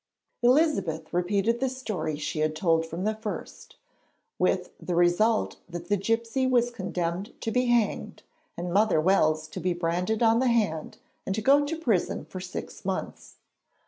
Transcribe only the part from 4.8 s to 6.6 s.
result that the gipsy